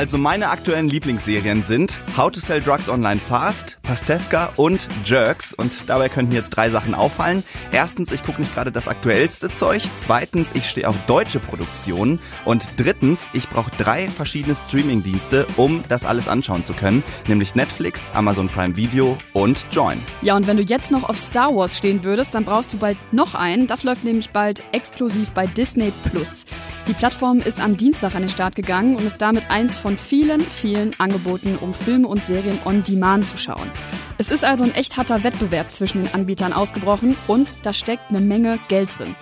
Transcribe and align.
Also 0.00 0.16
meine 0.16 0.48
aktuellen 0.48 0.88
Lieblingsserien 0.88 1.62
sind 1.62 2.00
How 2.16 2.30
to 2.30 2.40
Sell 2.40 2.62
Drugs 2.62 2.88
Online 2.88 3.20
Fast, 3.20 3.76
Pastewka 3.82 4.50
und 4.56 4.88
Jerks. 5.04 5.52
Und 5.52 5.70
dabei 5.88 6.08
könnten 6.08 6.32
jetzt 6.34 6.48
drei 6.48 6.70
Sachen 6.70 6.94
auffallen. 6.94 7.42
Erstens, 7.70 8.10
ich 8.10 8.22
gucke 8.22 8.40
nicht 8.40 8.54
gerade 8.54 8.72
das 8.72 8.88
aktuellste 8.88 9.50
Zeug. 9.50 9.82
Zweitens, 9.96 10.52
ich 10.54 10.70
stehe 10.70 10.88
auf 10.88 10.96
deutsche 11.04 11.38
Produktionen. 11.38 12.18
Und 12.46 12.66
drittens, 12.78 13.28
ich 13.34 13.46
brauche 13.50 13.70
drei 13.76 14.06
verschiedene 14.06 14.54
Streamingdienste, 14.54 15.46
um 15.58 15.82
das 15.90 16.06
alles 16.06 16.28
anschauen 16.28 16.64
zu 16.64 16.72
können. 16.72 17.02
Nämlich 17.28 17.54
Netflix, 17.54 18.10
Amazon 18.14 18.48
Prime 18.48 18.76
Video 18.76 19.18
und 19.34 19.66
Join. 19.70 20.00
Ja, 20.22 20.34
und 20.34 20.46
wenn 20.46 20.56
du 20.56 20.62
jetzt 20.62 20.90
noch 20.90 21.06
auf 21.06 21.18
Star 21.18 21.54
Wars 21.54 21.76
stehen 21.76 22.04
würdest, 22.04 22.34
dann 22.34 22.46
brauchst 22.46 22.72
du 22.72 22.78
bald 22.78 22.96
noch 23.12 23.34
einen. 23.34 23.66
Das 23.66 23.82
läuft 23.82 24.04
nämlich 24.04 24.30
bald 24.30 24.64
exklusiv 24.72 25.32
bei 25.32 25.46
Disney 25.46 25.92
Plus. 26.10 26.46
Die 26.88 26.94
Plattform 26.94 27.38
ist 27.38 27.60
am 27.60 27.76
Dienstag 27.76 28.14
an 28.14 28.22
den 28.22 28.30
Start 28.30 28.56
gegangen 28.56 28.96
und 28.96 29.04
ist 29.04 29.20
damit 29.20 29.48
eins 29.50 29.78
von 29.78 29.89
vielen, 29.98 30.40
vielen 30.40 30.90
Angeboten, 30.98 31.56
um 31.60 31.74
Filme 31.74 32.08
und 32.08 32.24
Serien 32.24 32.58
on 32.64 32.82
Demand 32.82 33.26
zu 33.26 33.38
schauen. 33.38 33.70
Es 34.18 34.30
ist 34.30 34.44
also 34.44 34.64
ein 34.64 34.74
echt 34.74 34.96
harter 34.96 35.24
Wettbewerb 35.24 35.70
zwischen 35.70 36.02
den 36.02 36.14
Anbietern 36.14 36.52
ausgebrochen 36.52 37.16
und 37.26 37.48
da 37.62 37.72
steckt 37.72 38.10
eine 38.10 38.20
Menge 38.20 38.58
Geld 38.68 38.98
drin. 38.98 39.16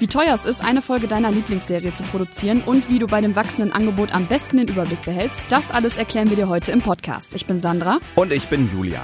Wie 0.00 0.06
teuer 0.06 0.34
es 0.34 0.44
ist, 0.44 0.64
eine 0.64 0.82
Folge 0.82 1.06
deiner 1.06 1.30
Lieblingsserie 1.30 1.94
zu 1.94 2.02
produzieren 2.04 2.62
und 2.62 2.90
wie 2.90 2.98
du 2.98 3.06
bei 3.06 3.20
dem 3.20 3.36
wachsenden 3.36 3.72
Angebot 3.72 4.12
am 4.12 4.26
besten 4.26 4.56
den 4.56 4.68
Überblick 4.68 5.02
behältst, 5.02 5.36
das 5.48 5.70
alles 5.70 5.96
erklären 5.96 6.30
wir 6.30 6.36
dir 6.36 6.48
heute 6.48 6.72
im 6.72 6.82
Podcast. 6.82 7.34
Ich 7.34 7.46
bin 7.46 7.60
Sandra. 7.60 7.98
Und 8.16 8.32
ich 8.32 8.46
bin 8.48 8.68
Julian. 8.72 9.02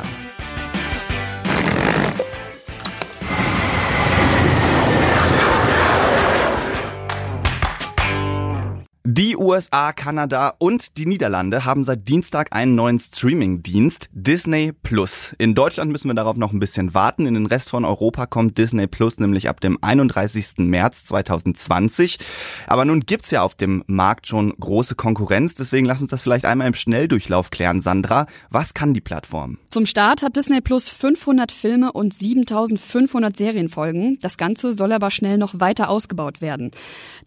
Die 9.20 9.36
USA, 9.36 9.92
Kanada 9.92 10.54
und 10.56 10.96
die 10.96 11.04
Niederlande 11.04 11.66
haben 11.66 11.84
seit 11.84 12.08
Dienstag 12.08 12.54
einen 12.56 12.74
neuen 12.74 12.98
Streaming-Dienst, 12.98 14.08
Disney 14.12 14.72
Plus. 14.72 15.34
In 15.36 15.54
Deutschland 15.54 15.92
müssen 15.92 16.08
wir 16.08 16.14
darauf 16.14 16.38
noch 16.38 16.54
ein 16.54 16.58
bisschen 16.58 16.94
warten. 16.94 17.26
In 17.26 17.34
den 17.34 17.44
Rest 17.44 17.68
von 17.68 17.84
Europa 17.84 18.24
kommt 18.24 18.56
Disney 18.56 18.86
Plus 18.86 19.18
nämlich 19.18 19.50
ab 19.50 19.60
dem 19.60 19.76
31. 19.82 20.60
März 20.60 21.04
2020. 21.04 22.18
Aber 22.66 22.86
nun 22.86 23.00
gibt's 23.00 23.30
ja 23.30 23.42
auf 23.42 23.54
dem 23.54 23.84
Markt 23.86 24.26
schon 24.26 24.54
große 24.58 24.94
Konkurrenz. 24.94 25.54
Deswegen 25.54 25.84
lass 25.84 26.00
uns 26.00 26.08
das 26.08 26.22
vielleicht 26.22 26.46
einmal 26.46 26.68
im 26.68 26.72
Schnelldurchlauf 26.72 27.50
klären. 27.50 27.82
Sandra, 27.82 28.24
was 28.48 28.72
kann 28.72 28.94
die 28.94 29.02
Plattform? 29.02 29.58
Zum 29.68 29.84
Start 29.84 30.22
hat 30.22 30.34
Disney 30.34 30.62
Plus 30.62 30.88
500 30.88 31.52
Filme 31.52 31.92
und 31.92 32.14
7500 32.14 33.36
Serienfolgen. 33.36 34.18
Das 34.22 34.38
Ganze 34.38 34.72
soll 34.72 34.92
aber 34.92 35.10
schnell 35.10 35.36
noch 35.36 35.60
weiter 35.60 35.90
ausgebaut 35.90 36.40
werden. 36.40 36.70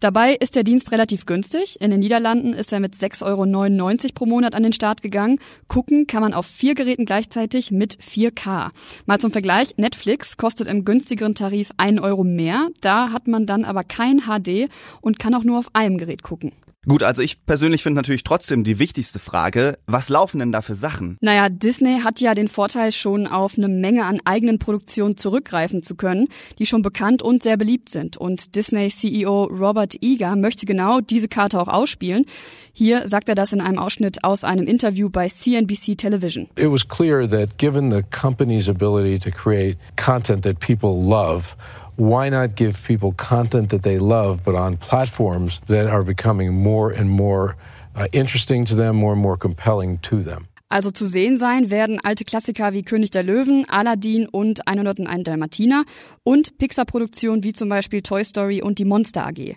Dabei 0.00 0.34
ist 0.34 0.56
der 0.56 0.64
Dienst 0.64 0.90
relativ 0.90 1.24
günstig. 1.24 1.78
In 1.84 1.90
den 1.90 2.00
Niederlanden 2.00 2.54
ist 2.54 2.72
er 2.72 2.80
mit 2.80 2.94
6,99 2.94 3.24
Euro 3.26 4.12
pro 4.14 4.24
Monat 4.24 4.54
an 4.54 4.62
den 4.62 4.72
Start 4.72 5.02
gegangen. 5.02 5.38
Gucken 5.68 6.06
kann 6.06 6.22
man 6.22 6.32
auf 6.32 6.46
vier 6.46 6.74
Geräten 6.74 7.04
gleichzeitig 7.04 7.72
mit 7.72 7.98
4K. 7.98 8.70
Mal 9.04 9.20
zum 9.20 9.32
Vergleich, 9.32 9.76
Netflix 9.76 10.38
kostet 10.38 10.66
im 10.66 10.86
günstigeren 10.86 11.34
Tarif 11.34 11.72
1 11.76 12.00
Euro 12.00 12.24
mehr. 12.24 12.68
Da 12.80 13.10
hat 13.12 13.28
man 13.28 13.44
dann 13.44 13.66
aber 13.66 13.84
kein 13.84 14.22
HD 14.22 14.70
und 15.02 15.18
kann 15.18 15.34
auch 15.34 15.44
nur 15.44 15.58
auf 15.58 15.74
einem 15.74 15.98
Gerät 15.98 16.22
gucken. 16.22 16.52
Gut, 16.86 17.02
also 17.02 17.22
ich 17.22 17.44
persönlich 17.46 17.82
finde 17.82 17.96
natürlich 17.96 18.24
trotzdem 18.24 18.64
die 18.64 18.78
wichtigste 18.78 19.18
Frage, 19.18 19.78
was 19.86 20.08
laufen 20.08 20.38
denn 20.38 20.52
da 20.52 20.60
für 20.62 20.74
Sachen? 20.74 21.16
Naja, 21.20 21.48
Disney 21.48 22.00
hat 22.02 22.20
ja 22.20 22.34
den 22.34 22.48
Vorteil, 22.48 22.92
schon 22.92 23.26
auf 23.26 23.56
eine 23.56 23.68
Menge 23.68 24.04
an 24.04 24.20
eigenen 24.24 24.58
Produktionen 24.58 25.16
zurückgreifen 25.16 25.82
zu 25.82 25.94
können, 25.94 26.28
die 26.58 26.66
schon 26.66 26.82
bekannt 26.82 27.22
und 27.22 27.42
sehr 27.42 27.56
beliebt 27.56 27.88
sind. 27.88 28.16
Und 28.16 28.54
Disney-CEO 28.56 29.44
Robert 29.44 29.96
Iger 30.02 30.36
möchte 30.36 30.66
genau 30.66 31.00
diese 31.00 31.28
Karte 31.28 31.60
auch 31.60 31.68
ausspielen. 31.68 32.26
Hier 32.72 33.08
sagt 33.08 33.28
er 33.28 33.34
das 33.34 33.52
in 33.52 33.60
einem 33.60 33.78
Ausschnitt 33.78 34.24
aus 34.24 34.44
einem 34.44 34.66
Interview 34.66 35.08
bei 35.08 35.28
CNBC 35.28 35.96
Television. 35.96 36.48
It 36.58 36.70
was 36.70 36.86
clear 36.86 37.26
that 37.28 37.56
given 37.56 37.90
the 37.90 38.02
company's 38.10 38.68
ability 38.68 39.18
to 39.18 39.30
create 39.30 39.78
content 39.96 40.42
that 40.44 40.58
people 40.58 40.90
love, 40.90 41.56
why 41.96 42.28
not 42.30 42.56
give 42.56 42.82
people 42.86 43.12
content 43.16 43.70
that 43.70 43.82
they 43.82 43.98
love, 43.98 44.42
but 44.44 44.54
on 44.54 44.76
platforms 44.76 45.60
that 45.68 45.86
are 45.86 46.02
becoming 46.02 46.52
more 46.54 46.90
and 46.90 47.10
more 47.10 47.56
uh, 47.96 48.06
interesting 48.12 48.64
to 48.66 48.74
them, 48.74 48.96
more 48.96 49.12
and 49.12 49.22
more 49.22 49.36
compelling 49.36 49.98
to 50.02 50.22
them? 50.22 50.48
Also 50.68 50.90
zu 50.90 51.06
sehen 51.06 51.36
sein 51.36 51.70
werden 51.70 52.00
alte 52.02 52.24
Klassiker 52.24 52.72
wie 52.72 52.82
König 52.82 53.10
der 53.10 53.22
Löwen, 53.22 53.64
Aladdin 53.68 54.26
und 54.26 54.66
101 54.66 55.22
Dalmatiner 55.22 55.84
und 56.24 56.58
Pixar-Produktionen 56.58 57.44
wie 57.44 57.52
zum 57.52 57.68
Beispiel 57.68 58.02
Toy 58.02 58.24
Story 58.24 58.60
und 58.60 58.80
die 58.80 58.84
Monster 58.84 59.26
AG. 59.26 59.54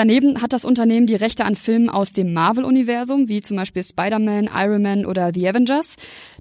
Daneben 0.00 0.40
hat 0.40 0.54
das 0.54 0.64
Unternehmen 0.64 1.06
die 1.06 1.14
Rechte 1.14 1.44
an 1.44 1.56
Filmen 1.56 1.90
aus 1.90 2.14
dem 2.14 2.32
Marvel-Universum, 2.32 3.28
wie 3.28 3.42
zum 3.42 3.58
Beispiel 3.58 3.82
Spider-Man, 3.82 4.48
Iron 4.50 4.80
Man 4.80 5.04
oder 5.04 5.30
The 5.34 5.46
Avengers. 5.46 5.96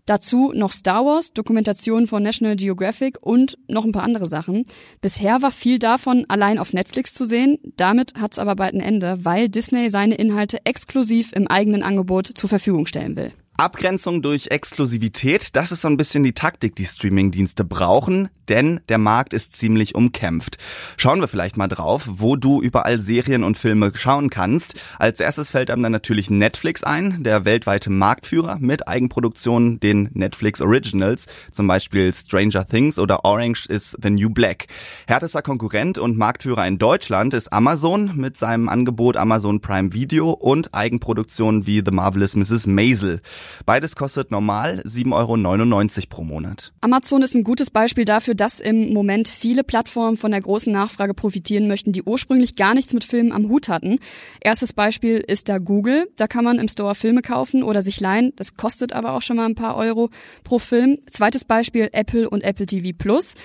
Dazu 0.05 0.53
noch 0.55 0.71
Star 0.71 1.03
Wars, 1.03 1.33
Dokumentationen 1.33 2.07
von 2.07 2.23
National 2.23 2.55
Geographic 2.55 3.17
und 3.19 3.57
noch 3.67 3.83
ein 3.83 3.91
paar 3.91 4.03
andere 4.03 4.27
Sachen. 4.27 4.63
Bisher 5.01 5.41
war 5.41 5.51
viel 5.51 5.77
davon 5.77 6.23
allein 6.29 6.57
auf 6.57 6.71
Netflix 6.71 7.13
zu 7.13 7.25
sehen. 7.25 7.57
Damit 7.75 8.13
hat 8.15 8.31
es 8.31 8.39
aber 8.39 8.55
bald 8.55 8.75
ein 8.75 8.79
Ende, 8.79 9.25
weil 9.25 9.49
Disney 9.49 9.89
seine 9.89 10.15
Inhalte 10.15 10.65
exklusiv 10.65 11.33
im 11.33 11.47
eigenen 11.47 11.83
Angebot 11.83 12.27
zur 12.27 12.47
Verfügung 12.47 12.85
stellen 12.85 13.17
will. 13.17 13.33
Abgrenzung 13.59 14.21
durch 14.21 14.51
Exklusivität, 14.51 15.53
das 15.57 15.73
ist 15.73 15.81
so 15.81 15.89
ein 15.89 15.97
bisschen 15.97 16.23
die 16.23 16.31
Taktik, 16.31 16.77
die 16.77 16.85
Streamingdienste 16.85 17.65
brauchen, 17.65 18.29
denn 18.47 18.79
der 18.87 18.97
Markt 18.97 19.33
ist 19.33 19.51
ziemlich 19.51 19.95
umkämpft. 19.95 20.57
Schauen 20.95 21.19
wir 21.19 21.27
vielleicht 21.27 21.57
mal 21.57 21.67
drauf, 21.67 22.07
wo 22.09 22.37
du 22.37 22.61
überall 22.61 23.01
Serien 23.01 23.43
und 23.43 23.57
Filme 23.57 23.91
schauen 23.95 24.29
kannst. 24.29 24.79
Als 24.97 25.19
erstes 25.19 25.51
fällt 25.51 25.71
einem 25.71 25.83
dann 25.83 25.91
natürlich 25.91 26.29
Netflix 26.29 26.83
ein, 26.83 27.21
der 27.21 27.43
weltweite 27.43 27.89
Marktführer 27.89 28.59
mit 28.61 28.87
Eigenproduktionen, 28.87 29.81
den 29.81 30.09
Netflix 30.13 30.61
Originals, 30.61 31.25
zum 31.51 31.67
Beispiel 31.67 32.13
Stranger 32.13 32.65
Things 32.65 32.97
oder 32.97 33.25
Orange 33.25 33.65
is 33.67 33.93
the 34.01 34.09
New 34.09 34.29
Black. 34.29 34.67
Härtester 35.05 35.41
Konkurrent 35.41 35.97
und 35.97 36.17
Marktführer 36.17 36.65
in 36.65 36.77
Deutschland 36.77 37.33
ist 37.33 37.51
Amazon 37.51 38.13
mit 38.15 38.37
seinem 38.37 38.69
Angebot 38.69 39.17
Amazon 39.17 39.59
Prime 39.59 39.91
Video 39.91 40.31
und 40.31 40.73
Eigenproduktionen 40.73 41.67
wie 41.67 41.83
The 41.85 41.91
Marvelous 41.91 42.37
Mrs. 42.37 42.65
Maisel. 42.65 43.19
Beides 43.65 43.95
kostet 43.95 44.31
normal 44.31 44.81
7,99 44.85 45.97
Euro 45.97 46.07
pro 46.09 46.23
Monat. 46.23 46.71
Amazon 46.81 47.21
ist 47.21 47.35
ein 47.35 47.43
gutes 47.43 47.69
Beispiel 47.69 48.05
dafür, 48.05 48.35
dass 48.35 48.59
im 48.59 48.93
Moment 48.93 49.27
viele 49.27 49.63
Plattformen 49.63 50.17
von 50.17 50.31
der 50.31 50.41
großen 50.41 50.71
Nachfrage 50.71 51.13
profitieren 51.13 51.67
möchten, 51.67 51.91
die 51.91 52.03
ursprünglich 52.03 52.55
gar 52.55 52.73
nichts 52.73 52.93
mit 52.93 53.03
Filmen 53.03 53.31
am 53.31 53.49
Hut 53.49 53.69
hatten. 53.69 53.99
Erstes 54.41 54.73
Beispiel 54.73 55.17
ist 55.17 55.49
da 55.49 55.57
Google. 55.57 56.09
Da 56.15 56.27
kann 56.27 56.43
man 56.43 56.59
im 56.59 56.67
Store 56.67 56.95
Filme 56.95 57.21
kaufen 57.21 57.63
oder 57.63 57.81
sich 57.81 57.99
leihen. 57.99 58.33
Das 58.35 58.55
kostet 58.55 58.93
aber 58.93 59.13
auch 59.13 59.21
schon 59.21 59.37
mal 59.37 59.45
ein 59.45 59.55
paar 59.55 59.75
Euro 59.75 60.09
pro 60.43 60.59
Film. 60.59 60.99
Zweites 61.11 61.45
Beispiel 61.45 61.89
Apple 61.91 62.29
und 62.29 62.43
Apple 62.43 62.65
TV 62.65 62.95
Plus. 62.97 63.35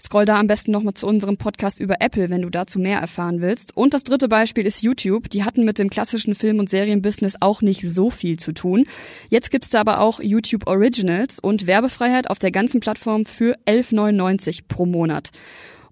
Scroll 0.00 0.24
da 0.24 0.38
am 0.38 0.46
besten 0.46 0.70
nochmal 0.70 0.94
zu 0.94 1.06
unserem 1.06 1.36
Podcast 1.36 1.78
über 1.78 1.96
Apple, 2.00 2.30
wenn 2.30 2.42
du 2.42 2.50
dazu 2.50 2.78
mehr 2.78 2.98
erfahren 2.98 3.40
willst. 3.40 3.76
Und 3.76 3.92
das 3.92 4.04
dritte 4.04 4.28
Beispiel 4.28 4.66
ist 4.66 4.82
YouTube. 4.82 5.28
Die 5.28 5.44
hatten 5.44 5.64
mit 5.64 5.78
dem 5.78 5.90
klassischen 5.90 6.34
Film- 6.34 6.58
und 6.58 6.70
Serienbusiness 6.70 7.36
auch 7.40 7.62
nicht 7.62 7.82
so 7.86 8.10
viel 8.10 8.38
zu 8.38 8.52
tun. 8.52 8.86
Jetzt 9.28 9.50
gibt's 9.50 9.70
da 9.70 9.80
aber 9.80 10.00
auch 10.00 10.20
YouTube 10.20 10.66
Originals 10.66 11.38
und 11.38 11.66
Werbefreiheit 11.66 12.30
auf 12.30 12.38
der 12.38 12.50
ganzen 12.50 12.80
Plattform 12.80 13.26
für 13.26 13.56
11,99 13.66 14.62
pro 14.68 14.86
Monat. 14.86 15.30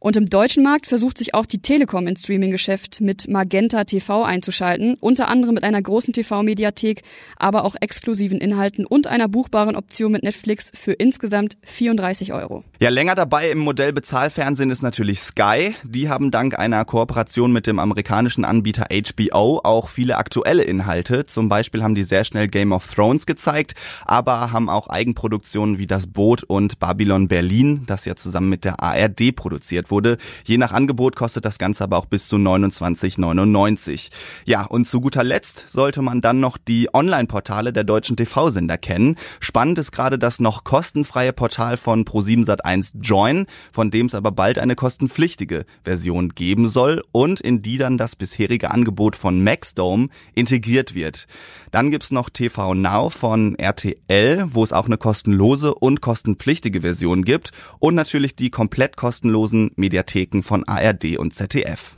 Und 0.00 0.16
im 0.16 0.30
deutschen 0.30 0.62
Markt 0.62 0.86
versucht 0.86 1.18
sich 1.18 1.34
auch 1.34 1.46
die 1.46 1.60
Telekom 1.60 2.06
ins 2.06 2.22
Streaming-Geschäft 2.22 3.00
mit 3.00 3.28
Magenta 3.28 3.84
TV 3.84 4.22
einzuschalten, 4.22 4.96
unter 5.00 5.28
anderem 5.28 5.54
mit 5.54 5.64
einer 5.64 5.82
großen 5.82 6.12
TV-Mediathek, 6.12 7.02
aber 7.36 7.64
auch 7.64 7.74
exklusiven 7.80 8.38
Inhalten 8.38 8.86
und 8.86 9.08
einer 9.08 9.28
buchbaren 9.28 9.74
Option 9.74 10.12
mit 10.12 10.22
Netflix 10.22 10.70
für 10.74 10.92
insgesamt 10.92 11.56
34 11.64 12.32
Euro. 12.32 12.62
Ja, 12.78 12.90
länger 12.90 13.16
dabei 13.16 13.50
im 13.50 13.58
Modell 13.58 13.92
Bezahlfernsehen 13.92 14.70
ist 14.70 14.82
natürlich 14.82 15.20
Sky. 15.20 15.74
Die 15.82 16.08
haben 16.08 16.30
dank 16.30 16.56
einer 16.58 16.84
Kooperation 16.84 17.52
mit 17.52 17.66
dem 17.66 17.80
amerikanischen 17.80 18.44
Anbieter 18.44 18.86
HBO 18.90 19.60
auch 19.64 19.88
viele 19.88 20.16
aktuelle 20.16 20.62
Inhalte. 20.62 21.26
Zum 21.26 21.48
Beispiel 21.48 21.82
haben 21.82 21.96
die 21.96 22.04
sehr 22.04 22.24
schnell 22.24 22.46
Game 22.46 22.72
of 22.72 22.86
Thrones 22.86 23.26
gezeigt, 23.26 23.74
aber 24.04 24.52
haben 24.52 24.68
auch 24.68 24.88
Eigenproduktionen 24.88 25.78
wie 25.78 25.86
Das 25.86 26.06
Boot 26.06 26.44
und 26.44 26.78
Babylon 26.78 27.26
Berlin, 27.26 27.82
das 27.86 28.04
ja 28.04 28.14
zusammen 28.14 28.48
mit 28.48 28.64
der 28.64 28.80
ARD 28.80 29.34
produziert 29.34 29.87
wurde. 29.90 30.16
Je 30.44 30.58
nach 30.58 30.72
Angebot 30.72 31.16
kostet 31.16 31.44
das 31.44 31.58
Ganze 31.58 31.84
aber 31.84 31.98
auch 31.98 32.06
bis 32.06 32.28
zu 32.28 32.36
29,99. 32.36 34.10
Ja, 34.44 34.64
und 34.64 34.86
zu 34.86 35.00
guter 35.00 35.24
Letzt 35.24 35.66
sollte 35.70 36.02
man 36.02 36.20
dann 36.20 36.40
noch 36.40 36.58
die 36.58 36.88
Online-Portale 36.92 37.72
der 37.72 37.84
deutschen 37.84 38.16
TV-Sender 38.16 38.78
kennen. 38.78 39.16
Spannend 39.40 39.78
ist 39.78 39.92
gerade 39.92 40.18
das 40.18 40.40
noch 40.40 40.64
kostenfreie 40.64 41.32
Portal 41.32 41.76
von 41.76 42.04
Pro7 42.04 42.44
Sat1 42.44 42.92
Join, 43.02 43.46
von 43.72 43.90
dem 43.90 44.06
es 44.06 44.14
aber 44.14 44.32
bald 44.32 44.58
eine 44.58 44.74
kostenpflichtige 44.74 45.64
Version 45.84 46.30
geben 46.30 46.68
soll 46.68 47.02
und 47.12 47.40
in 47.40 47.62
die 47.62 47.78
dann 47.78 47.98
das 47.98 48.16
bisherige 48.16 48.70
Angebot 48.70 49.16
von 49.16 49.42
Maxdome 49.42 50.08
integriert 50.34 50.94
wird. 50.94 51.26
Dann 51.70 51.90
gibt's 51.90 52.10
noch 52.10 52.30
TV 52.30 52.74
Now 52.74 53.10
von 53.10 53.54
RTL, 53.56 54.46
wo 54.48 54.64
es 54.64 54.72
auch 54.72 54.86
eine 54.86 54.96
kostenlose 54.96 55.74
und 55.74 56.00
kostenpflichtige 56.00 56.80
Version 56.80 57.24
gibt 57.24 57.50
und 57.78 57.94
natürlich 57.94 58.36
die 58.36 58.50
komplett 58.50 58.96
kostenlosen 58.96 59.70
Mediatheken 59.78 60.42
von 60.42 60.64
ARD 60.64 61.16
und 61.18 61.34
ZDF. 61.34 61.94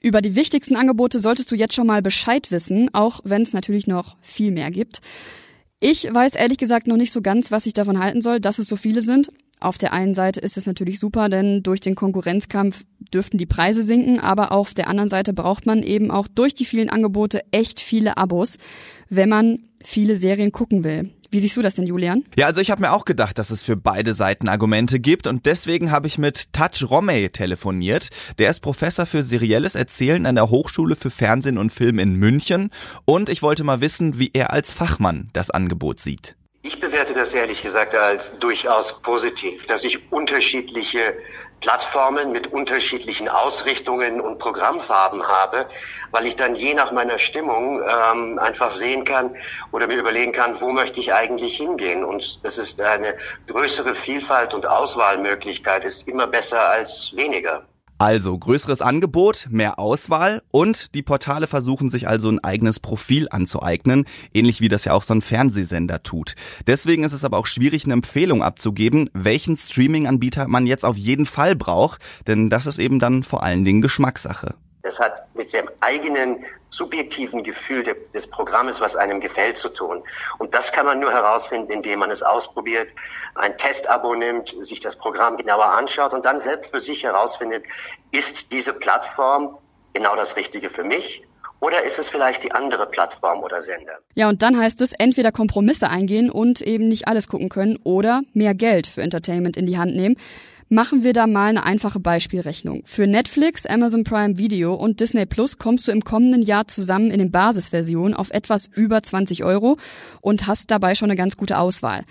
Über 0.00 0.20
die 0.22 0.36
wichtigsten 0.36 0.76
Angebote 0.76 1.18
solltest 1.18 1.50
du 1.50 1.54
jetzt 1.54 1.74
schon 1.74 1.86
mal 1.86 2.00
Bescheid 2.02 2.50
wissen, 2.50 2.90
auch 2.92 3.20
wenn 3.24 3.42
es 3.42 3.52
natürlich 3.52 3.86
noch 3.86 4.16
viel 4.20 4.52
mehr 4.52 4.70
gibt. 4.70 5.00
Ich 5.80 6.04
weiß 6.12 6.34
ehrlich 6.34 6.58
gesagt 6.58 6.86
noch 6.86 6.96
nicht 6.96 7.12
so 7.12 7.20
ganz, 7.20 7.50
was 7.50 7.66
ich 7.66 7.74
davon 7.74 7.98
halten 7.98 8.22
soll, 8.22 8.40
dass 8.40 8.58
es 8.58 8.68
so 8.68 8.76
viele 8.76 9.02
sind. 9.02 9.30
Auf 9.58 9.78
der 9.78 9.92
einen 9.92 10.14
Seite 10.14 10.40
ist 10.40 10.56
es 10.56 10.66
natürlich 10.66 11.00
super, 11.00 11.28
denn 11.28 11.62
durch 11.62 11.80
den 11.80 11.94
Konkurrenzkampf 11.94 12.84
dürften 13.12 13.38
die 13.38 13.46
Preise 13.46 13.82
sinken, 13.82 14.20
aber 14.20 14.52
auf 14.52 14.74
der 14.74 14.88
anderen 14.88 15.08
Seite 15.08 15.32
braucht 15.32 15.66
man 15.66 15.82
eben 15.82 16.10
auch 16.10 16.28
durch 16.28 16.54
die 16.54 16.66
vielen 16.66 16.90
Angebote 16.90 17.42
echt 17.52 17.80
viele 17.80 18.16
Abos, 18.16 18.58
wenn 19.08 19.28
man 19.28 19.64
viele 19.82 20.16
Serien 20.16 20.52
gucken 20.52 20.84
will. 20.84 21.10
Wie 21.36 21.40
siehst 21.40 21.58
du 21.58 21.60
das 21.60 21.74
denn, 21.74 21.86
Julian? 21.86 22.24
Ja, 22.34 22.46
also 22.46 22.62
ich 22.62 22.70
habe 22.70 22.80
mir 22.80 22.92
auch 22.92 23.04
gedacht, 23.04 23.36
dass 23.36 23.50
es 23.50 23.62
für 23.62 23.76
beide 23.76 24.14
Seiten 24.14 24.48
Argumente 24.48 24.98
gibt 24.98 25.26
und 25.26 25.44
deswegen 25.44 25.90
habe 25.90 26.06
ich 26.06 26.16
mit 26.16 26.50
Taj 26.54 26.82
Romey 26.82 27.28
telefoniert. 27.28 28.08
Der 28.38 28.48
ist 28.48 28.60
Professor 28.60 29.04
für 29.04 29.22
serielles 29.22 29.74
Erzählen 29.74 30.24
an 30.24 30.36
der 30.36 30.48
Hochschule 30.48 30.96
für 30.96 31.10
Fernsehen 31.10 31.58
und 31.58 31.74
Film 31.74 31.98
in 31.98 32.14
München 32.14 32.70
und 33.04 33.28
ich 33.28 33.42
wollte 33.42 33.64
mal 33.64 33.82
wissen, 33.82 34.18
wie 34.18 34.30
er 34.32 34.50
als 34.50 34.72
Fachmann 34.72 35.28
das 35.34 35.50
Angebot 35.50 36.00
sieht. 36.00 36.36
Ich 36.66 36.80
bewerte 36.80 37.14
das 37.14 37.32
ehrlich 37.32 37.62
gesagt 37.62 37.94
als 37.94 38.36
durchaus 38.40 39.00
positiv, 39.02 39.66
dass 39.66 39.84
ich 39.84 40.10
unterschiedliche 40.10 41.16
Plattformen 41.60 42.32
mit 42.32 42.52
unterschiedlichen 42.52 43.28
Ausrichtungen 43.28 44.20
und 44.20 44.40
Programmfarben 44.40 45.28
habe, 45.28 45.68
weil 46.10 46.26
ich 46.26 46.34
dann 46.34 46.56
je 46.56 46.74
nach 46.74 46.90
meiner 46.90 47.20
Stimmung 47.20 47.82
ähm, 47.82 48.40
einfach 48.40 48.72
sehen 48.72 49.04
kann 49.04 49.36
oder 49.70 49.86
mir 49.86 49.98
überlegen 49.98 50.32
kann, 50.32 50.60
wo 50.60 50.72
möchte 50.72 50.98
ich 50.98 51.14
eigentlich 51.14 51.56
hingehen. 51.56 52.02
Und 52.02 52.44
das 52.44 52.58
ist 52.58 52.80
eine 52.80 53.16
größere 53.46 53.94
Vielfalt 53.94 54.52
und 54.52 54.66
Auswahlmöglichkeit 54.66 55.84
ist 55.84 56.08
immer 56.08 56.26
besser 56.26 56.68
als 56.68 57.14
weniger. 57.14 57.64
Also 57.98 58.36
größeres 58.36 58.82
Angebot, 58.82 59.46
mehr 59.48 59.78
Auswahl 59.78 60.42
und 60.52 60.94
die 60.94 61.02
Portale 61.02 61.46
versuchen 61.46 61.88
sich 61.88 62.06
also 62.06 62.28
ein 62.28 62.44
eigenes 62.44 62.78
Profil 62.78 63.28
anzueignen, 63.30 64.04
ähnlich 64.34 64.60
wie 64.60 64.68
das 64.68 64.84
ja 64.84 64.92
auch 64.92 65.02
so 65.02 65.14
ein 65.14 65.22
Fernsehsender 65.22 66.02
tut. 66.02 66.34
Deswegen 66.66 67.04
ist 67.04 67.14
es 67.14 67.24
aber 67.24 67.38
auch 67.38 67.46
schwierig, 67.46 67.84
eine 67.84 67.94
Empfehlung 67.94 68.42
abzugeben, 68.42 69.08
welchen 69.14 69.56
Streaming-Anbieter 69.56 70.46
man 70.46 70.66
jetzt 70.66 70.84
auf 70.84 70.98
jeden 70.98 71.24
Fall 71.24 71.56
braucht, 71.56 72.02
denn 72.26 72.50
das 72.50 72.66
ist 72.66 72.78
eben 72.78 72.98
dann 72.98 73.22
vor 73.22 73.42
allen 73.42 73.64
Dingen 73.64 73.80
Geschmackssache. 73.80 74.54
Das 74.82 75.00
hat 75.00 75.22
mit 75.34 75.52
dem 75.54 75.64
eigenen 75.80 76.36
subjektiven 76.70 77.42
Gefühl 77.42 77.82
de, 77.82 77.96
des 78.12 78.26
Programmes, 78.26 78.80
was 78.80 78.96
einem 78.96 79.20
gefällt, 79.20 79.58
zu 79.58 79.68
tun. 79.68 80.02
Und 80.38 80.54
das 80.54 80.72
kann 80.72 80.86
man 80.86 81.00
nur 81.00 81.12
herausfinden, 81.12 81.70
indem 81.72 82.00
man 82.00 82.10
es 82.10 82.22
ausprobiert, 82.22 82.88
ein 83.34 83.56
Testabo 83.56 84.14
nimmt, 84.14 84.54
sich 84.60 84.80
das 84.80 84.96
Programm 84.96 85.36
genauer 85.36 85.66
anschaut 85.66 86.12
und 86.12 86.24
dann 86.24 86.38
selbst 86.38 86.70
für 86.70 86.80
sich 86.80 87.04
herausfindet, 87.04 87.64
ist 88.10 88.52
diese 88.52 88.72
Plattform 88.72 89.58
genau 89.94 90.16
das 90.16 90.36
Richtige 90.36 90.70
für 90.70 90.84
mich 90.84 91.22
oder 91.60 91.84
ist 91.84 91.98
es 91.98 92.08
vielleicht 92.08 92.42
die 92.42 92.52
andere 92.52 92.86
Plattform 92.86 93.42
oder 93.42 93.62
Sender? 93.62 93.98
Ja, 94.14 94.28
und 94.28 94.42
dann 94.42 94.58
heißt 94.58 94.80
es 94.82 94.92
entweder 94.92 95.32
Kompromisse 95.32 95.88
eingehen 95.88 96.30
und 96.30 96.60
eben 96.60 96.88
nicht 96.88 97.08
alles 97.08 97.28
gucken 97.28 97.48
können 97.48 97.78
oder 97.82 98.22
mehr 98.34 98.54
Geld 98.54 98.86
für 98.86 99.02
Entertainment 99.02 99.56
in 99.56 99.66
die 99.66 99.78
Hand 99.78 99.94
nehmen. 99.96 100.16
Machen 100.68 101.04
wir 101.04 101.12
da 101.12 101.28
mal 101.28 101.46
eine 101.46 101.62
einfache 101.62 102.00
Beispielrechnung. 102.00 102.82
Für 102.86 103.06
Netflix, 103.06 103.66
Amazon 103.66 104.02
Prime 104.02 104.36
Video 104.36 104.74
und 104.74 104.98
Disney 104.98 105.24
Plus 105.24 105.58
kommst 105.58 105.86
du 105.86 105.92
im 105.92 106.02
kommenden 106.02 106.42
Jahr 106.42 106.66
zusammen 106.66 107.12
in 107.12 107.20
den 107.20 107.30
Basisversionen 107.30 108.14
auf 108.14 108.30
etwas 108.30 108.66
über 108.66 109.00
20 109.00 109.44
Euro 109.44 109.76
und 110.20 110.48
hast 110.48 110.72
dabei 110.72 110.96
schon 110.96 111.08
eine 111.08 111.16
ganz 111.16 111.36
gute 111.36 111.58
Auswahl. 111.58 112.04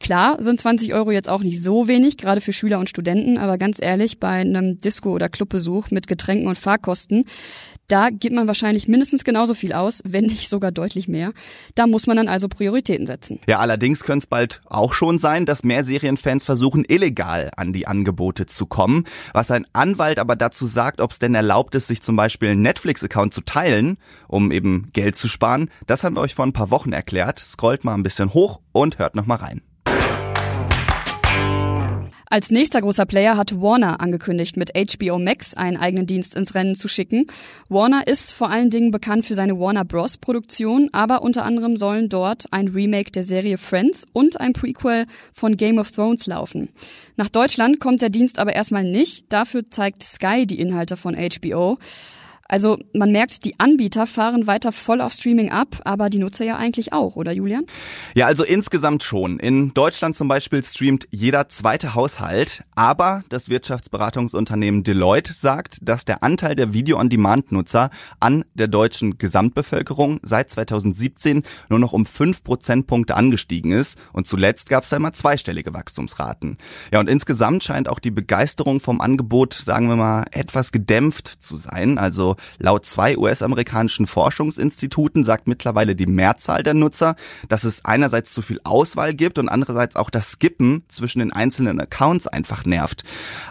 Klar 0.00 0.42
sind 0.42 0.60
20 0.60 0.92
Euro 0.92 1.12
jetzt 1.12 1.28
auch 1.28 1.44
nicht 1.44 1.62
so 1.62 1.86
wenig, 1.86 2.18
gerade 2.18 2.40
für 2.40 2.52
Schüler 2.52 2.80
und 2.80 2.90
Studenten, 2.90 3.38
aber 3.38 3.58
ganz 3.58 3.78
ehrlich, 3.80 4.18
bei 4.18 4.28
einem 4.28 4.80
Disco- 4.80 5.12
oder 5.12 5.28
Clubbesuch 5.28 5.92
mit 5.92 6.08
Getränken 6.08 6.48
und 6.48 6.58
Fahrkosten, 6.58 7.26
da 7.88 8.10
gibt 8.10 8.34
man 8.34 8.46
wahrscheinlich 8.46 8.88
mindestens 8.88 9.24
genauso 9.24 9.54
viel 9.54 9.72
aus, 9.72 10.00
wenn 10.04 10.24
nicht 10.24 10.48
sogar 10.48 10.72
deutlich 10.72 11.08
mehr. 11.08 11.32
Da 11.74 11.86
muss 11.86 12.06
man 12.06 12.16
dann 12.16 12.28
also 12.28 12.48
Prioritäten 12.48 13.06
setzen. 13.06 13.40
Ja, 13.46 13.58
allerdings 13.58 14.04
könnte 14.04 14.24
es 14.24 14.26
bald 14.26 14.60
auch 14.66 14.92
schon 14.94 15.18
sein, 15.18 15.46
dass 15.46 15.64
mehr 15.64 15.84
Serienfans 15.84 16.44
versuchen, 16.44 16.84
illegal 16.86 17.50
an 17.56 17.72
die 17.72 17.86
Angebote 17.86 18.46
zu 18.46 18.66
kommen. 18.66 19.04
Was 19.32 19.50
ein 19.50 19.66
Anwalt 19.72 20.18
aber 20.18 20.36
dazu 20.36 20.66
sagt, 20.66 21.00
ob 21.00 21.10
es 21.10 21.18
denn 21.18 21.34
erlaubt 21.34 21.74
ist, 21.74 21.88
sich 21.88 22.02
zum 22.02 22.16
Beispiel 22.16 22.50
einen 22.50 22.62
Netflix-Account 22.62 23.34
zu 23.34 23.42
teilen, 23.42 23.98
um 24.28 24.50
eben 24.50 24.90
Geld 24.92 25.16
zu 25.16 25.28
sparen, 25.28 25.70
das 25.86 26.04
haben 26.04 26.16
wir 26.16 26.20
euch 26.20 26.34
vor 26.34 26.46
ein 26.46 26.52
paar 26.52 26.70
Wochen 26.70 26.92
erklärt. 26.92 27.38
Scrollt 27.38 27.84
mal 27.84 27.94
ein 27.94 28.02
bisschen 28.02 28.32
hoch 28.32 28.60
und 28.72 28.98
hört 28.98 29.14
noch 29.14 29.26
mal 29.26 29.36
rein. 29.36 29.62
Als 32.34 32.50
nächster 32.50 32.80
großer 32.80 33.06
Player 33.06 33.36
hat 33.36 33.60
Warner 33.60 34.00
angekündigt, 34.00 34.56
mit 34.56 34.72
HBO 34.74 35.20
Max 35.20 35.54
einen 35.54 35.76
eigenen 35.76 36.04
Dienst 36.04 36.34
ins 36.34 36.56
Rennen 36.56 36.74
zu 36.74 36.88
schicken. 36.88 37.28
Warner 37.68 38.08
ist 38.08 38.32
vor 38.32 38.50
allen 38.50 38.70
Dingen 38.70 38.90
bekannt 38.90 39.24
für 39.24 39.36
seine 39.36 39.60
Warner 39.60 39.84
Bros. 39.84 40.16
Produktion, 40.16 40.88
aber 40.90 41.22
unter 41.22 41.44
anderem 41.44 41.76
sollen 41.76 42.08
dort 42.08 42.46
ein 42.50 42.66
Remake 42.66 43.12
der 43.12 43.22
Serie 43.22 43.56
Friends 43.56 44.04
und 44.12 44.40
ein 44.40 44.52
Prequel 44.52 45.06
von 45.32 45.56
Game 45.56 45.78
of 45.78 45.92
Thrones 45.92 46.26
laufen. 46.26 46.70
Nach 47.16 47.28
Deutschland 47.28 47.78
kommt 47.78 48.02
der 48.02 48.10
Dienst 48.10 48.40
aber 48.40 48.52
erstmal 48.52 48.82
nicht. 48.82 49.32
Dafür 49.32 49.70
zeigt 49.70 50.02
Sky 50.02 50.44
die 50.44 50.58
Inhalte 50.58 50.96
von 50.96 51.14
HBO. 51.14 51.78
Also 52.46 52.78
man 52.92 53.10
merkt, 53.10 53.44
die 53.44 53.58
Anbieter 53.58 54.06
fahren 54.06 54.46
weiter 54.46 54.72
voll 54.72 55.00
auf 55.00 55.12
Streaming 55.12 55.50
ab, 55.50 55.80
aber 55.84 56.10
die 56.10 56.18
Nutzer 56.18 56.44
ja 56.44 56.56
eigentlich 56.56 56.92
auch, 56.92 57.16
oder 57.16 57.32
Julian? 57.32 57.64
Ja, 58.14 58.26
also 58.26 58.44
insgesamt 58.44 59.02
schon. 59.02 59.38
In 59.38 59.72
Deutschland 59.72 60.16
zum 60.16 60.28
Beispiel 60.28 60.62
streamt 60.62 61.08
jeder 61.10 61.48
zweite 61.48 61.94
Haushalt, 61.94 62.64
aber 62.74 63.24
das 63.30 63.48
Wirtschaftsberatungsunternehmen 63.48 64.82
Deloitte 64.82 65.32
sagt, 65.32 65.78
dass 65.82 66.04
der 66.04 66.22
Anteil 66.22 66.54
der 66.54 66.74
Video-on-Demand-Nutzer 66.74 67.90
an 68.20 68.44
der 68.54 68.68
deutschen 68.68 69.16
Gesamtbevölkerung 69.16 70.20
seit 70.22 70.50
2017 70.50 71.44
nur 71.70 71.78
noch 71.78 71.92
um 71.92 72.04
fünf 72.04 72.44
Prozentpunkte 72.44 73.16
angestiegen 73.16 73.72
ist 73.72 73.98
und 74.12 74.26
zuletzt 74.26 74.68
gab 74.68 74.84
es 74.84 74.92
immer 74.92 75.12
zweistellige 75.12 75.72
Wachstumsraten. 75.72 76.58
Ja, 76.92 77.00
und 77.00 77.08
insgesamt 77.08 77.64
scheint 77.64 77.88
auch 77.88 77.98
die 77.98 78.10
Begeisterung 78.10 78.80
vom 78.80 79.00
Angebot, 79.00 79.54
sagen 79.54 79.88
wir 79.88 79.96
mal, 79.96 80.24
etwas 80.30 80.72
gedämpft 80.72 81.28
zu 81.40 81.56
sein. 81.56 81.98
Also 81.98 82.33
laut 82.58 82.86
zwei 82.86 83.16
US-amerikanischen 83.16 84.06
Forschungsinstituten 84.06 85.24
sagt 85.24 85.46
mittlerweile 85.46 85.94
die 85.94 86.06
Mehrzahl 86.06 86.62
der 86.62 86.74
Nutzer, 86.74 87.16
dass 87.48 87.64
es 87.64 87.84
einerseits 87.84 88.32
zu 88.34 88.42
viel 88.42 88.60
Auswahl 88.64 89.14
gibt 89.14 89.38
und 89.38 89.48
andererseits 89.48 89.96
auch 89.96 90.10
das 90.10 90.32
Skippen 90.32 90.84
zwischen 90.88 91.20
den 91.20 91.32
einzelnen 91.32 91.80
Accounts 91.80 92.26
einfach 92.26 92.64
nervt. 92.64 93.04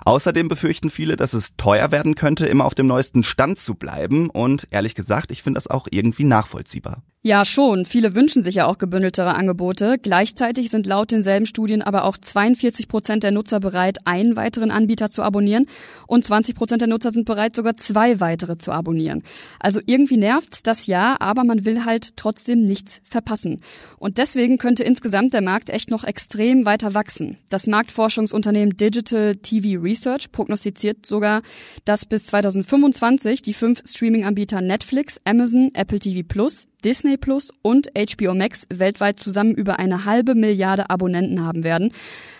Außerdem 0.06 0.48
befürchten 0.48 0.90
viele, 0.90 1.16
dass 1.16 1.34
es 1.34 1.56
teuer 1.56 1.92
werden 1.92 2.16
könnte, 2.16 2.46
immer 2.46 2.66
auf 2.66 2.76
dem 2.76 2.88
neuesten 2.88 3.24
Stand 3.24 3.60
zu 3.60 3.76
bleiben 3.76 4.30
und 4.30 4.68
ehrlich 4.72 4.96
gesagt, 4.96 5.32
ich 5.32 5.44
finde 5.44 5.58
das 5.58 5.68
auch 5.68 5.88
irgendwie 5.92 6.24
nachvollziehbar. 6.24 7.04
Ja, 7.26 7.46
schon. 7.46 7.86
Viele 7.86 8.16
wünschen 8.16 8.44
sich 8.44 8.56
ja 8.56 8.66
auch 8.66 8.78
gebündeltere 8.78 9.34
Angebote. 9.34 9.98
Gleichzeitig 9.98 10.70
sind 10.70 10.86
laut 10.86 11.10
denselben 11.10 11.46
Studien 11.46 11.82
aber 11.82 12.04
auch 12.04 12.18
42 12.18 12.90
Prozent 12.90 13.24
der 13.24 13.32
Nutzer 13.32 13.62
bereit, 13.62 14.00
einen 14.04 14.36
weiteren 14.36 14.72
Anbieter 14.72 15.10
zu 15.10 15.24
abonnieren 15.24 15.68
und 16.06 16.26
20 16.26 16.54
Prozent 16.54 16.82
der 16.82 16.90
Nutzer 16.90 17.12
sind 17.12 17.24
bereit, 17.24 17.56
sogar 17.56 17.78
zwei 17.78 18.20
weitere 18.20 18.58
zu 18.58 18.74
abonnieren. 18.74 19.24
Also 19.58 19.80
irgendwie 19.86 20.18
nervt's 20.18 20.64
das 20.64 20.86
ja, 20.86 21.16
aber 21.22 21.46
man 21.46 21.64
will 21.64 21.86
halt 21.86 22.18
trotzdem 22.18 22.66
nichts 22.66 23.00
verpassen. 23.10 23.62
Und 24.00 24.18
deswegen 24.18 24.58
könnte 24.58 24.84
insgesamt 24.84 25.34
der 25.34 25.42
Markt 25.42 25.70
echt 25.70 25.92
noch 25.92 26.04
extrem 26.04 26.66
weiter 26.66 26.94
wachsen. 26.94 27.38
Das 27.48 27.68
Marktforschungsunternehmen 27.68 28.76
Digital 28.76 29.38
TV 29.38 29.82
Research 29.82 30.34
prognostiziert 30.34 31.06
sogar, 31.06 31.42
dass 31.86 32.04
bis 32.04 32.26
2025 32.26 33.42
die 33.42 33.54
fünf 33.54 33.82
Streaming-Anbieter 33.88 34.60
Netflix, 34.60 35.22
Amazon, 35.24 35.70
Apple 35.74 36.00
TV 36.00 36.28
Plus, 36.28 36.68
Disney 36.84 37.18
Plus 37.18 37.52
und 37.62 37.90
HBO 37.96 38.34
Max 38.34 38.66
weltweit 38.70 39.20
zusammen 39.20 39.56
über 39.56 39.80
eine 39.80 40.06
halbe 40.06 40.36
Milliarde 40.36 40.90
Abonnenten 40.90 41.46
haben 41.46 41.64
werden. 41.64 41.94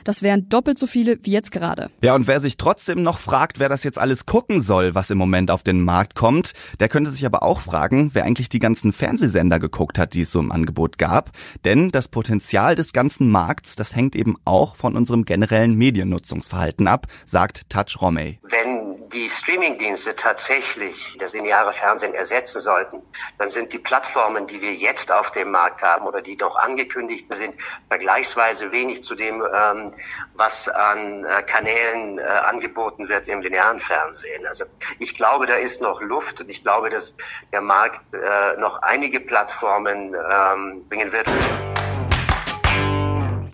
Das 0.04 0.22
wären 0.22 0.50
doppelt 0.50 0.78
so 0.78 0.86
viele 0.88 1.18
wie 1.24 1.32
jetzt 1.32 1.52
gerade. 1.52 1.90
Ja, 2.02 2.14
und 2.14 2.28
wer 2.28 2.40
sich 2.40 2.58
trotzdem 2.58 3.04
noch 3.04 3.18
fragt, 3.18 3.60
wer 3.60 3.70
das 3.70 3.84
jetzt 3.84 4.00
alles 4.00 4.26
gucken 4.26 4.62
soll, 4.62 4.96
was 4.96 5.10
im 5.10 5.18
Moment 5.18 5.50
auf 5.50 5.64
den 5.64 5.82
Markt 5.82 6.16
kommt, 6.16 6.54
der 6.80 6.90
könnte 6.90 7.12
sich 7.12 7.26
aber 7.26 7.44
auch 7.44 7.62
fragen, 7.62 8.14
wer 8.14 8.26
eigentlich 8.26 8.50
die 8.50 8.60
ganzen 8.60 8.92
Fernsehsender 8.92 9.60
geguckt 9.60 9.98
hat, 9.98 10.14
die 10.14 10.22
es 10.22 10.32
so 10.32 10.40
im 10.40 10.52
Angebot 10.52 10.98
gab. 10.98 11.32
Denn 11.64 11.90
das 11.90 12.10
Potenzial 12.10 12.76
des 12.76 12.92
ganzen 12.92 13.30
Markts, 13.30 13.76
das 13.76 13.96
hängt 13.96 14.16
eben 14.16 14.36
auch 14.44 14.76
von 14.76 14.96
unserem 14.96 15.24
generellen 15.24 15.76
Mediennutzungsverhalten 15.76 16.88
ab, 16.88 17.08
sagt 17.26 17.70
Touch 17.70 18.02
Romey. 18.02 18.40
Wenn 18.44 18.73
die 19.14 19.30
Streamingdienste 19.30 20.16
tatsächlich 20.16 21.16
das 21.20 21.34
lineare 21.34 21.72
Fernsehen 21.72 22.14
ersetzen 22.14 22.60
sollten, 22.60 23.02
dann 23.38 23.50
sind 23.50 23.72
die 23.72 23.78
Plattformen, 23.78 24.48
die 24.48 24.60
wir 24.62 24.74
jetzt 24.74 25.12
auf 25.12 25.32
dem 25.32 25.52
Markt 25.52 25.82
haben 25.84 26.08
oder 26.08 26.22
die 26.22 26.36
noch 26.36 26.56
angekündigt 26.56 27.32
sind, 27.34 27.56
vergleichsweise 27.90 28.72
wenig 28.72 29.04
zu 29.04 29.16
dem, 29.16 29.44
ähm, 29.54 29.94
was 30.34 30.68
an 30.68 31.26
äh, 31.26 31.44
Kanälen 31.44 32.18
äh, 32.18 32.24
angeboten 32.24 33.08
wird 33.08 33.28
im 33.28 33.42
linearen 33.42 33.80
Fernsehen. 33.80 34.46
Also 34.48 34.66
ich 35.00 35.16
glaube, 35.16 35.46
da 35.46 35.56
ist 35.56 35.82
noch 35.82 36.02
Luft 36.02 36.42
und 36.42 36.50
ich 36.50 36.64
glaube, 36.64 36.90
dass 36.90 37.16
der 37.52 37.62
Markt 37.62 38.02
äh, 38.14 38.58
noch 38.58 38.82
einige 38.82 39.20
Plattformen 39.20 40.16
ähm, 40.16 40.86
bringen 40.90 41.12
wird. 41.12 41.28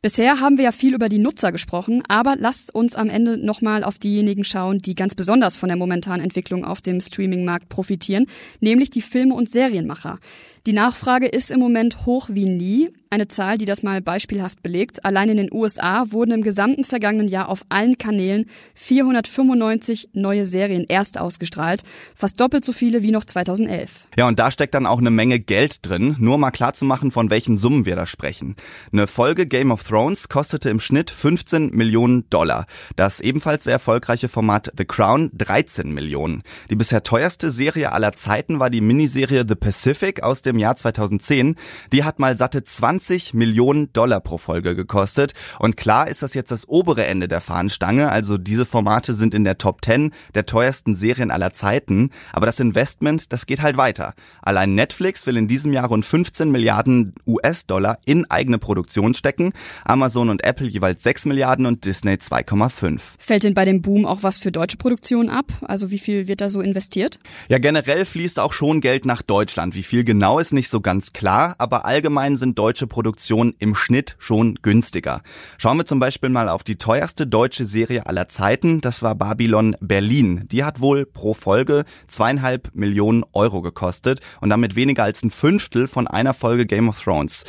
Bisher 0.02 0.40
haben 0.40 0.58
wir 0.58 0.64
ja 0.64 0.72
viel 0.72 0.94
über 0.94 1.10
die 1.10 1.18
Nutzer 1.18 1.52
gesprochen, 1.52 2.04
aber 2.08 2.38
lasst 2.38 2.74
uns 2.74 2.96
am 2.96 3.10
Ende 3.10 3.38
nochmal 3.38 3.84
auf 3.84 3.98
diejenigen 3.98 4.46
schauen, 4.46 4.80
die 4.80 4.96
ganz 4.96 5.14
besonders 5.14 5.58
von 5.58 5.68
der 5.68 5.78
momentanen 5.78 6.24
Entwicklung 6.24 6.64
auf 6.64 6.82
dem 6.82 7.02
Streaming-Markt 7.02 7.68
profitieren, 7.68 8.28
nämlich 8.62 8.90
die 8.90 9.02
Filme- 9.02 9.36
und 9.36 9.50
Serienmacher. 9.50 10.20
Die 10.70 10.76
Nachfrage 10.76 11.26
ist 11.26 11.50
im 11.50 11.60
Moment 11.60 12.06
hoch 12.06 12.30
wie 12.32 12.46
nie. 12.46 12.92
Eine 13.12 13.28
Zahl, 13.28 13.58
die 13.58 13.66
das 13.66 13.82
mal 13.82 14.02
beispielhaft 14.02 14.62
belegt. 14.62 15.04
Allein 15.04 15.30
in 15.30 15.38
den 15.38 15.52
USA 15.52 16.12
wurden 16.12 16.30
im 16.30 16.44
gesamten 16.44 16.84
vergangenen 16.84 17.28
Jahr 17.28 17.50
auf 17.50 17.64
allen 17.68 17.98
Kanälen 17.98 18.46
495 18.76 20.10
neue 20.14 20.46
Serien 20.46 20.86
erst 20.88 21.18
ausgestrahlt. 21.18 21.82
Fast 22.14 22.40
doppelt 22.40 22.64
so 22.64 22.72
viele 22.72 23.02
wie 23.02 23.10
noch 23.10 23.26
2011. 23.26 24.06
Ja, 24.16 24.28
und 24.28 24.38
da 24.38 24.52
steckt 24.52 24.76
dann 24.76 24.86
auch 24.86 25.00
eine 25.00 25.10
Menge 25.10 25.40
Geld 25.40 25.88
drin. 25.88 26.18
Nur 26.20 26.38
mal 26.38 26.52
klar 26.52 26.76
zu 26.76 26.86
machen, 26.86 27.10
von 27.10 27.32
welchen 27.32 27.58
Summen 27.58 27.88
wir 27.88 27.96
da 27.96 28.06
sprechen. 28.06 28.56
Eine 28.94 29.08
Folge 29.08 29.48
Game 29.48 29.72
of 29.72 29.84
Thrones 29.84 30.30
kostete 30.30 30.70
im 30.70 30.80
Schnitt 30.80 31.10
15 31.10 31.72
Millionen 31.72 32.30
Dollar. 32.30 32.68
Das 32.96 33.22
ebenfalls 33.22 33.64
sehr 33.64 33.74
erfolgreiche 33.74 34.30
Format 34.30 34.72
The 34.78 34.86
Crown 34.86 35.32
13 35.34 35.92
Millionen. 35.92 36.44
Die 36.70 36.76
bisher 36.76 37.02
teuerste 37.02 37.50
Serie 37.50 37.92
aller 37.92 38.14
Zeiten 38.14 38.60
war 38.60 38.70
die 38.70 38.82
Miniserie 38.82 39.46
The 39.48 39.56
Pacific 39.56 40.22
aus 40.22 40.44
dem 40.44 40.59
Jahr 40.60 40.76
2010. 40.76 41.56
Die 41.92 42.04
hat 42.04 42.20
mal 42.20 42.38
satte 42.38 42.64
20 42.64 43.34
Millionen 43.34 43.92
Dollar 43.94 44.20
pro 44.20 44.38
Folge 44.38 44.76
gekostet. 44.76 45.34
Und 45.60 45.78
klar 45.78 46.08
ist 46.08 46.22
das 46.22 46.34
jetzt 46.34 46.52
das 46.52 46.68
obere 46.68 47.06
Ende 47.06 47.28
der 47.28 47.42
Fahnenstange. 47.42 48.12
Also 48.12 48.38
diese 48.38 48.66
Formate 48.66 49.14
sind 49.14 49.34
in 49.34 49.44
der 49.44 49.58
Top 49.58 49.84
10 49.84 50.12
der 50.36 50.46
teuersten 50.46 50.96
Serien 50.96 51.32
aller 51.32 51.54
Zeiten. 51.54 52.12
Aber 52.34 52.46
das 52.46 52.60
Investment, 52.60 53.32
das 53.34 53.46
geht 53.46 53.62
halt 53.62 53.78
weiter. 53.78 54.14
Allein 54.42 54.76
Netflix 54.76 55.26
will 55.26 55.38
in 55.38 55.48
diesem 55.48 55.74
Jahr 55.74 55.88
rund 55.88 56.06
15 56.06 56.52
Milliarden 56.52 57.14
US-Dollar 57.26 58.00
in 58.06 58.30
eigene 58.30 58.58
Produktion 58.58 59.14
stecken. 59.14 59.54
Amazon 59.86 60.30
und 60.30 60.44
Apple 60.44 60.68
jeweils 60.68 61.04
6 61.04 61.26
Milliarden 61.26 61.66
und 61.66 61.86
Disney 61.86 62.14
2,5. 62.14 63.00
Fällt 63.20 63.44
denn 63.44 63.54
bei 63.54 63.66
dem 63.66 63.82
Boom 63.82 64.06
auch 64.06 64.24
was 64.24 64.38
für 64.38 64.52
deutsche 64.52 64.78
Produktionen 64.78 65.30
ab? 65.30 65.46
Also 65.62 65.92
wie 65.92 66.00
viel 66.00 66.28
wird 66.28 66.42
da 66.42 66.50
so 66.50 66.62
investiert? 66.62 67.20
Ja, 67.48 67.58
generell 67.58 68.06
fließt 68.06 68.40
auch 68.40 68.54
schon 68.54 68.82
Geld 68.82 69.06
nach 69.06 69.22
Deutschland. 69.22 69.76
Wie 69.76 69.84
viel 69.84 70.04
genau 70.04 70.39
ist 70.40 70.54
nicht 70.54 70.70
so 70.70 70.82
ganz 70.82 71.14
klar, 71.14 71.56
aber 71.58 71.86
allgemein 71.86 72.38
sind 72.38 72.58
deutsche 72.58 72.88
Produktionen 72.88 73.54
im 73.60 73.76
Schnitt 73.76 74.16
schon 74.20 74.56
günstiger. 74.62 75.22
Schauen 75.58 75.78
wir 75.78 75.86
zum 75.86 76.00
Beispiel 76.00 76.30
mal 76.30 76.50
auf 76.50 76.64
die 76.64 76.78
teuerste 76.78 77.28
deutsche 77.28 77.66
Serie 77.66 78.06
aller 78.06 78.30
Zeiten. 78.30 78.82
Das 78.82 79.02
war 79.02 79.16
Babylon 79.16 79.76
Berlin. 79.80 80.46
Die 80.52 80.64
hat 80.64 80.80
wohl 80.80 81.06
pro 81.06 81.34
Folge 81.34 81.86
zweieinhalb 82.08 82.74
Millionen 82.74 83.24
Euro 83.34 83.62
gekostet 83.62 84.22
und 84.42 84.50
damit 84.50 84.76
weniger 84.76 85.04
als 85.04 85.24
ein 85.24 85.32
Fünftel 85.32 85.88
von 85.88 86.08
einer 86.08 86.34
Folge 86.34 86.66
Game 86.66 86.90
of 86.90 87.02
Thrones. 87.02 87.44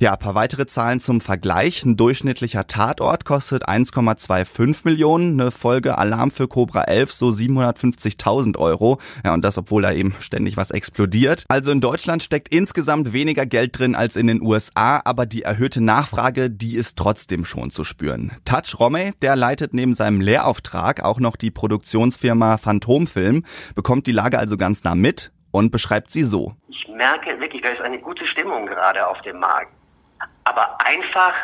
Ja, 0.00 0.16
paar 0.16 0.34
weitere 0.34 0.66
Zahlen 0.66 0.98
zum 0.98 1.20
Vergleich. 1.20 1.84
Ein 1.84 1.96
durchschnittlicher 1.96 2.66
Tatort 2.66 3.24
kostet 3.24 3.68
1,25 3.68 4.80
Millionen, 4.84 5.40
eine 5.40 5.50
Folge 5.50 5.96
Alarm 5.96 6.30
für 6.30 6.48
Cobra 6.48 6.82
11 6.82 7.12
so 7.12 7.28
750.000 7.28 8.58
Euro. 8.58 8.98
Ja, 9.24 9.34
und 9.34 9.44
das, 9.44 9.56
obwohl 9.56 9.82
da 9.82 9.92
eben 9.92 10.12
ständig 10.18 10.56
was 10.56 10.72
explodiert. 10.72 11.44
Also 11.48 11.70
in 11.70 11.80
Deutschland 11.80 12.23
steckt 12.24 12.48
insgesamt 12.48 13.12
weniger 13.12 13.46
Geld 13.46 13.78
drin 13.78 13.94
als 13.94 14.16
in 14.16 14.26
den 14.26 14.42
USA, 14.42 15.00
aber 15.04 15.26
die 15.26 15.42
erhöhte 15.42 15.80
Nachfrage, 15.80 16.50
die 16.50 16.74
ist 16.74 16.96
trotzdem 16.98 17.44
schon 17.44 17.70
zu 17.70 17.84
spüren. 17.84 18.32
Touch 18.44 18.80
Romme, 18.80 19.12
der 19.22 19.36
leitet 19.36 19.74
neben 19.74 19.94
seinem 19.94 20.20
Lehrauftrag 20.20 21.04
auch 21.04 21.20
noch 21.20 21.36
die 21.36 21.50
Produktionsfirma 21.50 22.58
Phantomfilm, 22.58 23.44
bekommt 23.74 24.06
die 24.06 24.12
Lage 24.12 24.38
also 24.38 24.56
ganz 24.56 24.82
nah 24.82 24.94
mit 24.94 25.32
und 25.50 25.70
beschreibt 25.70 26.10
sie 26.10 26.24
so. 26.24 26.54
Ich 26.68 26.88
merke 26.88 27.38
wirklich, 27.38 27.62
da 27.62 27.68
ist 27.68 27.80
eine 27.80 28.00
gute 28.00 28.26
Stimmung 28.26 28.66
gerade 28.66 29.06
auf 29.06 29.20
dem 29.20 29.38
Markt. 29.38 29.72
Aber 30.42 30.78
einfach 30.84 31.34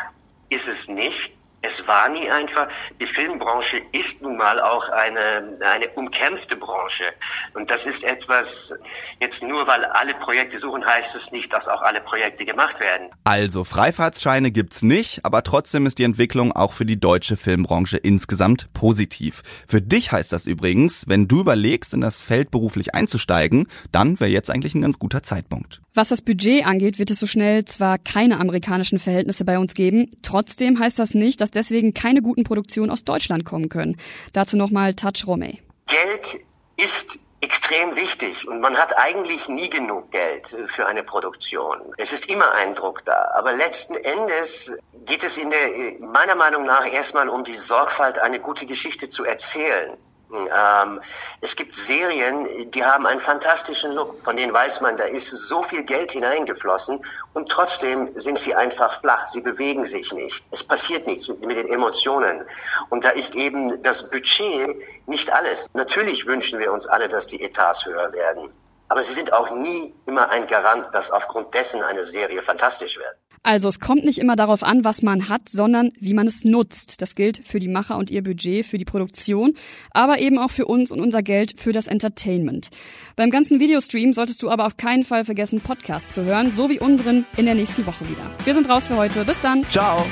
ist 0.49 0.67
es 0.67 0.87
nicht. 0.89 1.31
Es 1.63 1.87
war 1.87 2.09
nie 2.09 2.29
einfach. 2.29 2.67
Die 2.99 3.05
Filmbranche 3.05 3.81
ist 3.91 4.21
nun 4.21 4.37
mal 4.37 4.59
auch 4.59 4.89
eine, 4.89 5.57
eine 5.61 5.89
umkämpfte 5.89 6.55
Branche. 6.55 7.05
Und 7.53 7.69
das 7.69 7.85
ist 7.85 8.03
etwas, 8.03 8.73
jetzt 9.19 9.43
nur 9.43 9.67
weil 9.67 9.85
alle 9.85 10.15
Projekte 10.15 10.57
suchen, 10.57 10.83
heißt 10.83 11.15
es 11.15 11.31
nicht, 11.31 11.53
dass 11.53 11.67
auch 11.67 11.81
alle 11.81 12.01
Projekte 12.01 12.45
gemacht 12.45 12.79
werden. 12.79 13.09
Also 13.23 13.63
Freifahrtsscheine 13.63 14.51
gibt's 14.51 14.81
nicht, 14.81 15.23
aber 15.23 15.43
trotzdem 15.43 15.85
ist 15.85 15.99
die 15.99 16.03
Entwicklung 16.03 16.51
auch 16.51 16.73
für 16.73 16.85
die 16.85 16.99
deutsche 16.99 17.37
Filmbranche 17.37 17.97
insgesamt 17.97 18.73
positiv. 18.73 19.43
Für 19.67 19.81
dich 19.81 20.11
heißt 20.11 20.33
das 20.33 20.47
übrigens, 20.47 21.07
wenn 21.07 21.27
du 21.27 21.41
überlegst, 21.41 21.93
in 21.93 22.01
das 22.01 22.21
Feld 22.21 22.49
beruflich 22.49 22.95
einzusteigen, 22.95 23.67
dann 23.91 24.19
wäre 24.19 24.31
jetzt 24.31 24.49
eigentlich 24.49 24.73
ein 24.73 24.81
ganz 24.81 24.97
guter 24.97 25.21
Zeitpunkt. 25.21 25.81
Was 25.93 26.07
das 26.07 26.21
Budget 26.21 26.65
angeht, 26.65 26.99
wird 26.99 27.11
es 27.11 27.19
so 27.19 27.27
schnell 27.27 27.65
zwar 27.65 27.97
keine 27.97 28.39
amerikanischen 28.39 28.97
Verhältnisse 28.97 29.43
bei 29.43 29.59
uns 29.59 29.73
geben, 29.73 30.09
trotzdem 30.21 30.79
heißt 30.79 30.97
das 30.97 31.13
nicht, 31.13 31.41
dass 31.41 31.50
deswegen 31.53 31.93
keine 31.93 32.21
guten 32.21 32.43
Produktionen 32.43 32.91
aus 32.91 33.03
Deutschland 33.03 33.45
kommen 33.45 33.69
können. 33.69 33.97
Dazu 34.33 34.57
nochmal 34.57 34.93
Touch 34.93 35.25
Romay. 35.27 35.59
Geld 35.87 36.39
ist 36.77 37.19
extrem 37.41 37.95
wichtig 37.95 38.47
und 38.47 38.61
man 38.61 38.77
hat 38.77 38.97
eigentlich 38.97 39.49
nie 39.49 39.69
genug 39.69 40.11
Geld 40.11 40.55
für 40.67 40.85
eine 40.85 41.03
Produktion. 41.03 41.79
Es 41.97 42.13
ist 42.13 42.29
immer 42.29 42.51
ein 42.53 42.75
Druck 42.75 43.03
da, 43.05 43.31
aber 43.35 43.53
letzten 43.53 43.95
Endes 43.95 44.71
geht 45.05 45.23
es 45.23 45.37
in 45.37 45.49
der, 45.49 45.99
meiner 45.99 46.35
Meinung 46.35 46.65
nach 46.65 46.85
erstmal 46.85 47.29
um 47.29 47.43
die 47.43 47.57
Sorgfalt, 47.57 48.19
eine 48.19 48.39
gute 48.39 48.67
Geschichte 48.67 49.09
zu 49.09 49.25
erzählen. 49.25 49.97
Ähm, 50.33 51.01
es 51.41 51.55
gibt 51.55 51.75
Serien, 51.75 52.71
die 52.71 52.83
haben 52.83 53.05
einen 53.05 53.19
fantastischen 53.19 53.91
Look, 53.91 54.21
von 54.23 54.37
denen 54.37 54.53
weiß 54.53 54.81
man, 54.81 54.97
da 54.97 55.03
ist 55.03 55.29
so 55.29 55.63
viel 55.63 55.83
Geld 55.83 56.11
hineingeflossen 56.13 57.05
und 57.33 57.49
trotzdem 57.49 58.09
sind 58.15 58.39
sie 58.39 58.55
einfach 58.55 59.01
flach, 59.01 59.27
sie 59.27 59.41
bewegen 59.41 59.85
sich 59.85 60.11
nicht. 60.13 60.43
Es 60.51 60.63
passiert 60.63 61.07
nichts 61.07 61.27
mit, 61.27 61.45
mit 61.45 61.57
den 61.57 61.67
Emotionen. 61.67 62.45
Und 62.89 63.03
da 63.03 63.09
ist 63.09 63.35
eben 63.35 63.81
das 63.83 64.09
Budget 64.09 64.75
nicht 65.07 65.31
alles. 65.31 65.67
Natürlich 65.73 66.25
wünschen 66.25 66.59
wir 66.59 66.71
uns 66.71 66.87
alle, 66.87 67.09
dass 67.09 67.27
die 67.27 67.41
Etats 67.41 67.85
höher 67.85 68.11
werden. 68.13 68.49
Aber 68.87 69.03
sie 69.03 69.13
sind 69.13 69.31
auch 69.31 69.49
nie 69.51 69.93
immer 70.05 70.29
ein 70.29 70.47
Garant, 70.47 70.93
dass 70.93 71.11
aufgrund 71.11 71.53
dessen 71.53 71.81
eine 71.81 72.03
Serie 72.03 72.41
fantastisch 72.41 72.97
wird. 72.97 73.15
Also 73.43 73.69
es 73.69 73.79
kommt 73.79 74.05
nicht 74.05 74.19
immer 74.19 74.35
darauf 74.35 74.63
an, 74.63 74.83
was 74.83 75.01
man 75.01 75.27
hat, 75.27 75.49
sondern 75.49 75.91
wie 75.99 76.13
man 76.13 76.27
es 76.27 76.43
nutzt. 76.43 77.01
Das 77.01 77.15
gilt 77.15 77.43
für 77.43 77.59
die 77.59 77.67
Macher 77.67 77.97
und 77.97 78.11
ihr 78.11 78.23
Budget, 78.23 78.65
für 78.65 78.77
die 78.77 78.85
Produktion, 78.85 79.55
aber 79.91 80.19
eben 80.19 80.37
auch 80.37 80.51
für 80.51 80.65
uns 80.65 80.91
und 80.91 81.01
unser 81.01 81.23
Geld 81.23 81.59
für 81.59 81.73
das 81.73 81.87
Entertainment. 81.87 82.69
Beim 83.15 83.31
ganzen 83.31 83.59
Videostream 83.59 84.13
solltest 84.13 84.43
du 84.43 84.49
aber 84.51 84.67
auf 84.67 84.77
keinen 84.77 85.03
Fall 85.03 85.25
vergessen, 85.25 85.59
Podcasts 85.59 86.13
zu 86.13 86.23
hören, 86.23 86.53
so 86.55 86.69
wie 86.69 86.79
unseren 86.79 87.25
in 87.35 87.45
der 87.45 87.55
nächsten 87.55 87.85
Woche 87.87 88.07
wieder. 88.07 88.29
Wir 88.45 88.53
sind 88.53 88.69
raus 88.69 88.87
für 88.87 88.97
heute. 88.97 89.25
Bis 89.25 89.41
dann. 89.41 89.63
Ciao. 89.69 90.05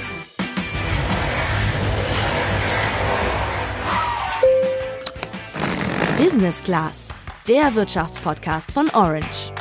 Business 6.18 6.62
Class, 6.64 7.10
der 7.48 7.74
Wirtschaftspodcast 7.76 8.72
von 8.72 8.90
Orange. 8.90 9.54